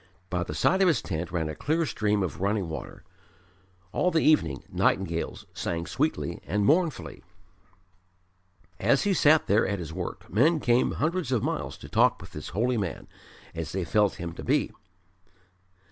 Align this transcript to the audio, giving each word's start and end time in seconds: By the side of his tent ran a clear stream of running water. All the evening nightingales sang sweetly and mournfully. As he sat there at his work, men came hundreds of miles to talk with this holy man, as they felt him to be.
By 0.31 0.41
the 0.41 0.55
side 0.55 0.81
of 0.81 0.87
his 0.87 0.99
tent 1.03 1.31
ran 1.31 1.47
a 1.47 1.53
clear 1.53 1.85
stream 1.85 2.23
of 2.23 2.41
running 2.41 2.67
water. 2.67 3.03
All 3.91 4.09
the 4.09 4.23
evening 4.23 4.63
nightingales 4.67 5.45
sang 5.53 5.85
sweetly 5.85 6.39
and 6.43 6.65
mournfully. 6.65 7.23
As 8.79 9.03
he 9.03 9.13
sat 9.13 9.45
there 9.45 9.67
at 9.67 9.77
his 9.77 9.93
work, 9.93 10.27
men 10.27 10.59
came 10.59 10.93
hundreds 10.93 11.31
of 11.31 11.43
miles 11.43 11.77
to 11.77 11.87
talk 11.87 12.19
with 12.19 12.31
this 12.31 12.49
holy 12.49 12.77
man, 12.77 13.07
as 13.53 13.73
they 13.73 13.83
felt 13.83 14.15
him 14.15 14.33
to 14.33 14.43
be. 14.43 14.71